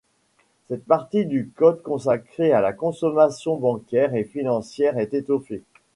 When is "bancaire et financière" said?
3.57-4.97